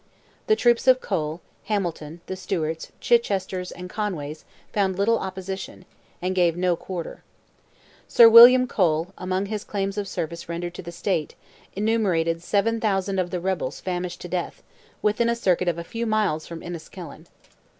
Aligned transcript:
The 0.47 0.55
troops 0.55 0.87
of 0.87 0.99
Cole, 0.99 1.41
Hamilton, 1.65 2.21
the 2.25 2.35
Stewarts, 2.35 2.91
Chichesters, 2.99 3.71
and 3.71 3.87
Conways, 3.87 4.45
found 4.73 4.97
little 4.97 5.19
opposition, 5.19 5.85
and 6.23 6.33
gave 6.33 6.57
no 6.57 6.75
quarter. 6.75 7.21
Sir 8.07 8.27
William 8.27 8.65
Cole, 8.65 9.13
among 9.15 9.45
his 9.45 9.63
claims 9.63 9.99
of 9.99 10.07
service 10.07 10.49
rendered 10.49 10.73
to 10.73 10.81
the 10.81 10.91
State, 10.91 11.35
enumerated 11.75 12.41
"7,000 12.41 13.19
of 13.19 13.29
the 13.29 13.39
rebels 13.39 13.79
famished 13.79 14.21
to 14.21 14.27
death," 14.27 14.63
within 15.03 15.29
a 15.29 15.35
circuit 15.35 15.67
of 15.67 15.77
a 15.77 15.83
few 15.83 16.07
miles 16.07 16.47
from 16.47 16.63
Enniskillen. 16.63 17.27